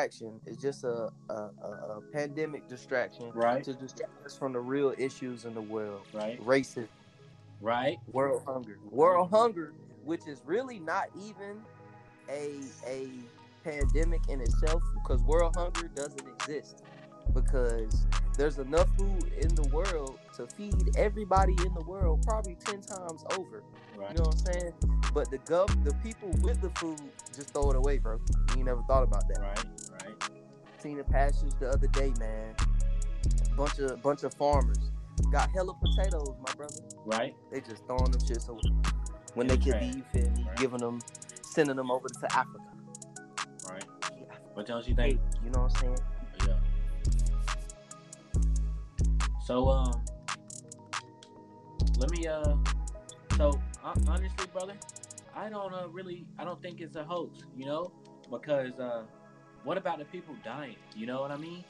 [0.00, 0.40] distraction.
[0.46, 3.64] It's just a, a, a, pandemic distraction Right.
[3.64, 6.06] to distract us from the real issues in the world.
[6.12, 6.40] Right.
[6.40, 6.88] Racism,
[7.60, 7.98] Right.
[8.12, 9.74] world hunger, world hunger,
[10.04, 11.60] which is really not even
[12.28, 13.08] a a
[13.64, 16.82] pandemic in itself because world hunger doesn't exist
[17.34, 18.06] because
[18.38, 23.22] there's enough food in the world to feed everybody in the world probably 10 times
[23.36, 23.62] over
[23.96, 24.12] Right.
[24.12, 24.72] you know what i'm saying
[25.12, 26.98] but the gov the people with the food
[27.36, 28.18] just throw it away bro
[28.56, 29.79] you never thought about that Right.
[30.80, 32.54] Seen a passage the other day man
[33.54, 34.78] bunch of bunch of farmers
[35.30, 37.34] got hella potatoes my brother Right.
[37.52, 38.58] they just throwing them shit so
[39.34, 40.56] when they could be you feel me Right.
[40.56, 40.98] giving them
[41.42, 42.64] sending them over to africa
[43.68, 43.84] Right.
[44.54, 45.20] What don't you think?
[45.20, 45.96] Hey, you know what i'm saying
[46.48, 46.58] Yeah.
[49.44, 50.02] So um,
[51.98, 52.54] let me uh,
[53.36, 54.74] so hon- honestly, brother,
[55.34, 57.92] I don't uh, really, I don't think it's a hoax, you know,
[58.30, 59.02] because uh,
[59.64, 60.76] what about the people dying?
[60.96, 61.64] You know what I mean?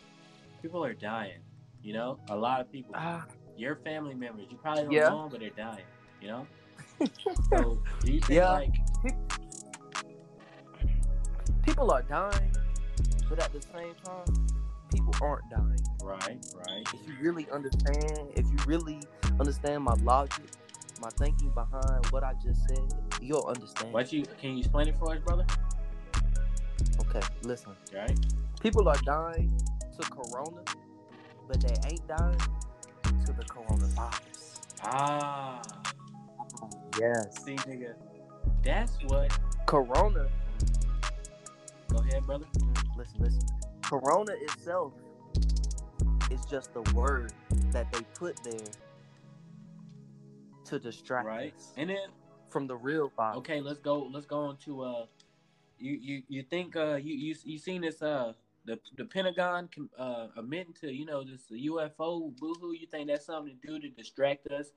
[0.63, 1.41] People are dying.
[1.83, 2.93] You know, a lot of people.
[2.97, 3.25] ah
[3.57, 5.09] Your family members, you probably don't Yeah.
[5.09, 5.85] know them, but they're dying.
[6.21, 6.47] You know.
[7.51, 8.51] so do you think Yeah.
[8.53, 8.75] like
[11.63, 12.55] people are dying
[13.29, 14.25] but at the same time
[14.93, 18.99] people aren't dying right, right, if you really understand, if you really
[19.39, 20.45] understand my logic,
[21.01, 23.93] my thinking behind what I just said, you'll understand.
[23.93, 25.47] what you can you explain it for us, brother?
[27.15, 27.73] Okay, listen.
[27.95, 28.17] Right.
[28.61, 29.53] People are dying
[30.01, 30.63] to corona,
[31.49, 32.39] but they ain't dying
[33.27, 34.61] to the coronavirus.
[34.85, 35.61] Ah.
[36.99, 37.45] Yes.
[37.45, 37.95] See, nigga,
[38.63, 39.37] that's what.
[39.67, 40.29] Corona,
[41.89, 42.47] Go ahead, brother.
[42.97, 43.41] listen, listen.
[43.83, 44.93] Corona itself
[46.31, 47.33] is just the word
[47.73, 48.67] that they put there
[50.65, 52.09] to distract Right, us and then
[52.49, 53.39] from the real virus.
[53.39, 54.09] okay, let's go.
[54.13, 55.07] Let's go on to uh,
[55.81, 58.33] you you you think uh you you you seen this uh
[58.67, 62.73] the the Pentagon uh admitting to you know this UFO boohoo?
[62.73, 64.73] You think that's something to do to distract us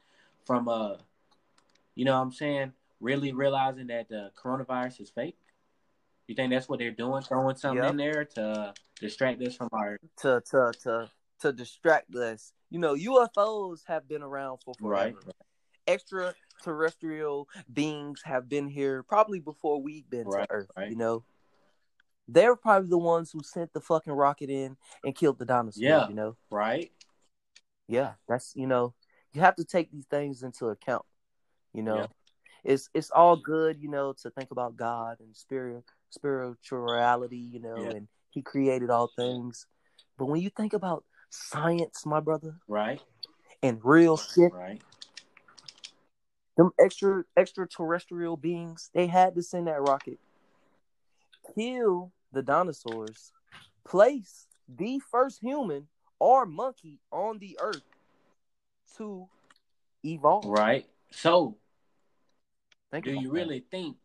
[0.46, 0.96] from uh,
[1.96, 5.38] you know what I'm saying really realizing that the coronavirus is fake?
[6.28, 7.92] You think that's what they're doing, throwing something Yep.
[7.92, 11.10] in there to distract us from our to to to
[11.42, 12.54] to distract us.
[12.70, 15.16] You know, UFOs have been around for forever.
[15.16, 15.16] right,
[16.68, 20.72] Extraterrestrial beings have been here probably before we've been Right, to Earth.
[20.78, 20.90] right.
[20.90, 21.24] You know,
[22.28, 25.82] they're probably the ones who sent the fucking rocket in and killed the dinosaurs.
[25.82, 26.08] Yeah.
[26.08, 26.90] You know, right?
[27.90, 28.94] yeah, that's you know,
[29.34, 31.04] you have to take these things into account.
[31.74, 32.08] You know, Yeah.
[32.64, 33.78] it's it's all good.
[33.82, 37.38] You know, to think about God and spirit spirituality.
[37.38, 37.90] You know, Yeah.
[37.90, 39.68] and He created all things.
[40.18, 43.02] But when you think about science, my brother, Right,
[43.62, 44.82] and real shit, right,
[46.58, 50.20] them extra extraterrestrial beings, they had to send that rocket,
[51.56, 53.32] kill the dinosaurs,
[53.86, 55.88] place the first human
[56.20, 57.82] or monkey on the earth
[58.98, 59.28] to
[60.06, 60.46] evolve.
[60.46, 60.86] right.
[61.12, 61.58] So
[62.92, 63.34] Think do you that.
[63.34, 63.98] really think?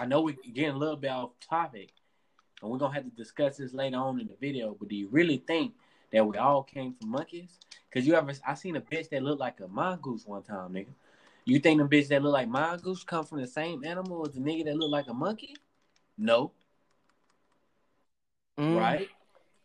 [0.00, 1.90] I know we're getting a little bit off topic,
[2.62, 4.76] and we're gonna have to discuss this later on in the video.
[4.78, 5.74] But do you really think
[6.12, 7.58] that we all came from monkeys?
[7.92, 10.92] Cause you ever I seen a bitch that looked like a mongoose one time, nigga.
[11.48, 14.40] You think the bitch that look like mongoose come from the same animal as the
[14.40, 15.56] nigga that look like a monkey?
[16.18, 16.52] No,
[18.58, 19.08] Mm, right?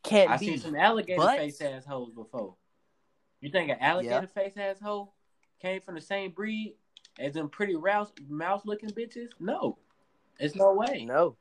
[0.03, 0.45] Can't I be.
[0.45, 2.55] seen some alligator but- face assholes before.
[3.41, 5.13] You think an alligator face asshole
[5.59, 6.75] came from the same breed
[7.19, 9.29] as them pretty mouse mouse looking bitches?
[9.39, 9.77] No,
[10.39, 11.03] it's no way.
[11.05, 11.35] No,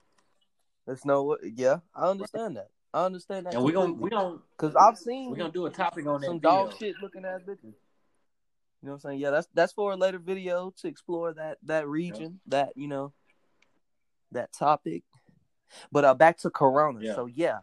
[0.89, 1.23] It's no.
[1.25, 2.71] way- Yeah, I understand that.
[2.95, 3.55] I understand that.
[3.55, 6.27] And we're gonna we gonna because I've seen we're gonna do a topic on that
[6.27, 6.67] some video.
[6.67, 7.75] dog shit looking ass bitches.
[8.83, 9.21] You know what I'm saying?
[9.21, 13.13] Yeah, that's that's for a later video to explore that that region, that you know,
[14.33, 15.05] that topic.
[15.93, 16.99] But uh, back to Corona.
[17.01, 17.15] Yeah.
[17.15, 17.59] So yeah,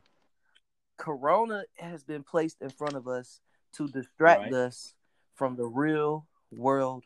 [0.98, 3.42] Corona has been placed in front of us
[3.74, 4.54] to distract Right.
[4.54, 4.96] us
[5.36, 7.04] from the real world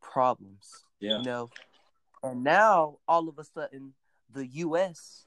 [0.00, 0.84] problems.
[1.00, 1.18] Yeah.
[1.18, 1.50] You know,
[2.22, 3.94] and now all of a sudden,
[4.32, 5.26] the U.S.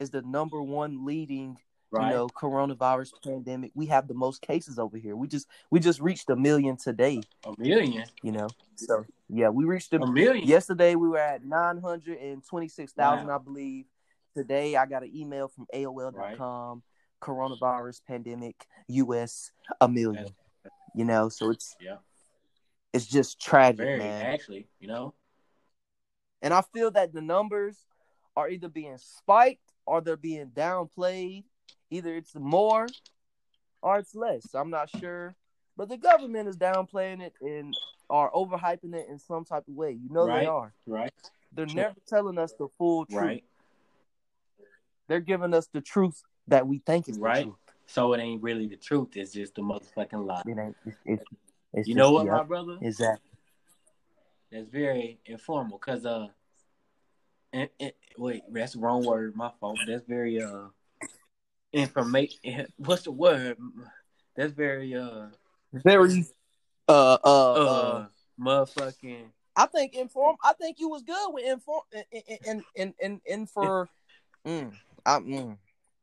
[0.00, 1.58] is the number one leading
[1.90, 2.08] Right.
[2.10, 6.00] you know coronavirus pandemic we have the most cases over here we just we just
[6.00, 8.04] reached a million today a million.
[8.22, 10.46] you know so yeah we reached a A million.
[10.46, 13.34] yesterday we were at 926,000 Wow.
[13.34, 13.86] i believe
[14.36, 16.82] today i got an email from aol.com
[17.22, 20.24] coronavirus pandemic us a million
[20.62, 21.96] That's- you know so it's Yeah.
[22.92, 25.14] it's just tragic Very man actually, you know.
[26.42, 27.78] and i feel that the numbers
[28.36, 31.44] are either being spiked or they're being downplayed
[31.90, 32.86] either it's more
[33.82, 35.34] or it's less i'm not sure
[35.76, 37.74] but the government is downplaying it and
[38.10, 40.40] are overhyping it in some type of way you know Right.
[40.40, 41.12] they are Right.
[41.52, 43.44] they're never telling us the full truth Right.
[45.08, 47.50] they're giving us the truth that we think is Right.
[47.86, 49.16] So it ain't really the truth.
[49.16, 50.42] It's just the motherfucking lie.
[50.46, 50.76] It ain't.
[50.84, 51.24] It's, it's,
[51.72, 52.76] it's You know what, my brother?
[52.82, 53.30] Exactly.
[54.52, 55.78] That's very informal.
[55.78, 56.26] Cause uh,
[57.54, 59.34] and, and- wait, that's the wrong word.
[59.36, 59.78] My fault.
[59.86, 60.66] That's very uh,
[61.72, 62.66] information.
[62.76, 63.56] What's the word?
[64.36, 65.26] That's very uh,
[65.72, 66.26] Very.
[66.88, 67.18] Uh.
[67.24, 67.52] Uh.
[67.52, 68.06] uh, uh
[68.40, 69.26] motherfucking.
[69.56, 70.36] I think inform.
[70.42, 72.04] I think you was good with inform and
[72.46, 73.88] and and and, and for.
[74.46, 74.72] Mm,
[75.04, 75.58] I, mm.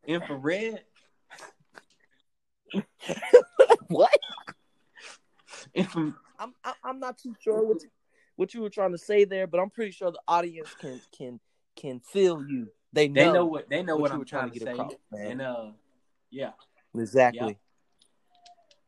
[0.06, 0.84] Infrared.
[3.88, 4.20] What?
[5.74, 7.78] Infra- I'm I- I'm not too sure what
[8.36, 11.40] what you were trying to say there, but I'm pretty sure the audience can can
[11.76, 12.68] can feel you.
[12.96, 14.72] They know, they know what they know what what, I'm trying, to to say.
[14.72, 15.32] across, man.
[15.32, 15.66] and uh,
[16.32, 16.52] yeah,
[16.98, 17.58] exactly.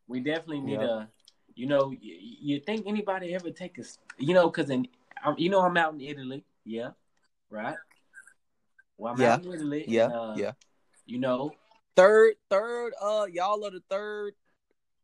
[0.08, 0.90] we definitely need Yep.
[0.90, 1.10] a.
[1.56, 3.84] You know, you, you think anybody ever take a?
[4.18, 4.88] You know, because in,
[5.26, 6.46] I'm, you know, I'm out in Italy.
[6.64, 6.92] Yeah,
[7.50, 7.76] right.
[8.98, 9.34] Well, I'm Yeah.
[9.34, 9.84] out in Italy.
[9.88, 10.52] Yeah, and, uh, yeah.
[11.06, 11.52] You know,
[11.98, 12.94] Third, third.
[13.02, 14.36] Uh, y'all are the third.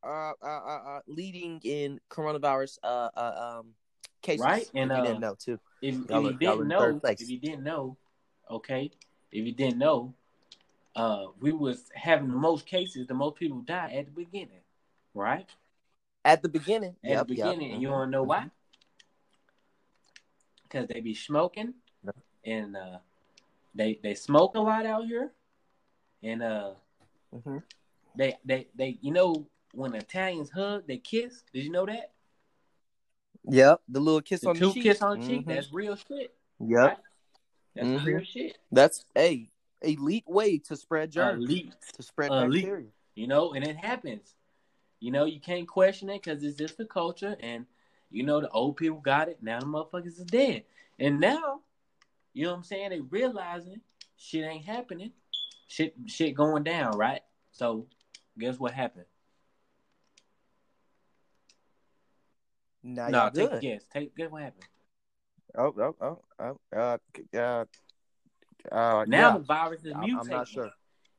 [0.03, 2.77] Uh, uh, uh, uh leading in coronavirus.
[2.83, 3.73] Uh, uh um,
[4.21, 4.45] cases.
[4.45, 5.59] Right, and, if you uh, didn't know too.
[5.81, 7.97] if, if you didn't know, if you didn't know,
[8.49, 8.91] okay,
[9.31, 10.13] if you didn't know,
[10.95, 14.61] uh, we was having the most cases, the most people die at the beginning,
[15.13, 15.49] right?
[16.25, 16.95] At the beginning.
[17.03, 18.49] At yep, the yep, beginning, and you mhm, want to know why?
[20.63, 21.73] Because they be smoking,
[22.45, 22.99] and uh,
[23.75, 25.31] they they smoke a lot out here,
[26.23, 26.71] and uh,
[27.33, 27.63] Mhm.
[28.15, 31.43] they they they you know when Italians hug, they kiss.
[31.53, 32.11] Did you know that?
[33.45, 34.83] Yep, the little kiss The on two the cheek.
[34.83, 35.45] kiss on the cheek.
[35.45, 35.47] Mhm.
[35.47, 36.33] That's real shit.
[36.59, 36.97] Yep, right?
[37.75, 38.05] That's Mhm.
[38.05, 38.57] real shit.
[38.71, 39.49] that's a
[39.81, 41.73] elite way to spread germs, Elite.
[41.93, 42.63] to spread elite.
[42.63, 42.89] bacteria.
[43.15, 44.35] you know, and it happens.
[44.99, 47.65] You know, you can't question it because it's just the culture, and
[48.09, 49.41] you know the old people got it.
[49.43, 50.63] Now the motherfuckers is dead,
[50.99, 51.61] and now,
[52.33, 52.89] you know what I'm saying?
[52.91, 53.81] They realizing
[54.17, 55.11] shit ain't happening,
[55.67, 57.21] shit shit going down, right?
[57.51, 57.87] So,
[58.37, 59.05] guess what happened?
[62.83, 63.83] Now no, take a guess.
[63.91, 64.65] Take guess what happened.
[65.57, 66.97] Oh, oh, oh, oh, uh,
[67.37, 67.65] uh,
[68.71, 69.33] uh, Now yeah.
[69.33, 70.71] the virus is mutating, I'm not sure.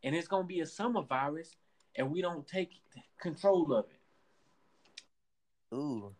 [0.02, 1.56] and it's gonna be a summer virus,
[1.96, 2.70] and we don't take
[3.20, 5.76] control of it.
[5.76, 6.14] Ooh.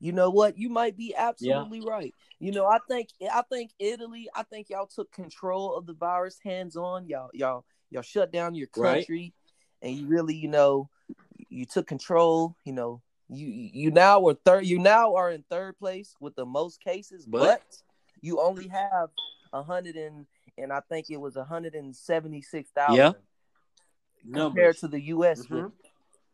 [0.00, 0.56] You know what?
[0.56, 2.14] You might be absolutely right.
[2.38, 6.38] You know, I think I think Italy, I think y'all took control of the virus
[6.44, 7.08] hands on.
[7.08, 8.98] Y'all y'all y'all shut down your Right.
[8.98, 9.34] country
[9.82, 10.88] and you really, you know,
[11.48, 13.02] you took control, you know.
[13.30, 17.26] You you now are third you now are in third place with the most cases,
[17.26, 17.82] but, But-
[18.20, 19.10] you only have
[19.52, 20.26] a hundred and
[20.56, 23.12] and I think it was a hundred and seventy six thousand Yeah.
[24.32, 24.80] compared Numbers.
[24.80, 25.72] to the US Mhm.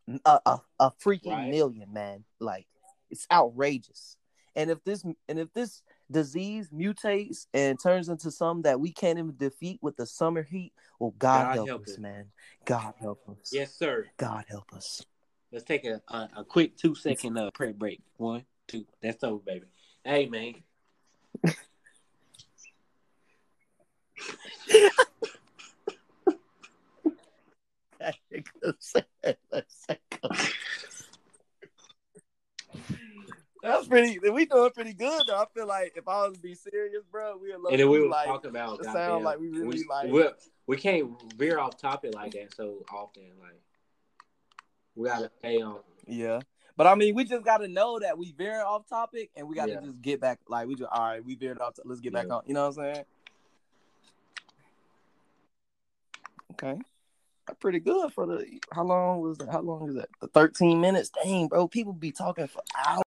[0.07, 1.51] with a, a, a freaking Right.
[1.51, 2.25] million, man.
[2.39, 2.67] Like
[3.11, 4.17] it's outrageous.
[4.57, 9.19] And if this and if this disease mutates and turns into something that we can't
[9.19, 11.99] even defeat with the summer heat, well, God, God help, help us, us.
[11.99, 12.33] man.
[12.65, 13.51] God help us.
[13.53, 14.07] Yes, sir.
[14.17, 15.05] God help us.
[15.55, 18.01] Let's take a, a, a quick two second uh, prayer break.
[18.17, 18.87] One, two.
[19.01, 19.67] That's over, baby.
[20.05, 20.55] Hey, man.
[33.63, 34.19] That's pretty.
[34.19, 35.37] We doing pretty good though.
[35.37, 38.01] I feel like if I was to be serious, bro, we would And then we
[38.01, 38.27] were like.
[38.27, 38.81] talking about.
[38.81, 40.29] it goddamn, sound like we really like- We,
[40.67, 43.23] we can't veer off topic like that so often.
[43.41, 43.61] Like
[44.97, 45.79] we gotta stay on.
[46.07, 46.41] Yeah.
[46.77, 49.55] But I mean, we just got to know that we veering off topic, and we
[49.55, 49.81] got to Yeah.
[49.81, 50.41] just get back.
[50.49, 51.75] Like we just, all right, we veered off.
[51.85, 52.35] let's get back Yeah.
[52.35, 52.43] on.
[52.47, 53.05] You know what I'm saying?
[56.53, 56.81] Okay,
[57.47, 58.61] That's pretty good for the.
[58.73, 59.51] How long was that?
[59.51, 60.09] How long is that?
[60.21, 61.11] The 13 minutes.
[61.11, 63.04] Dang, bro, people be talking for hours.